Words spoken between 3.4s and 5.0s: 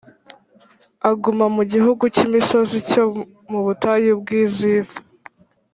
mu butayu bw’i Zifu.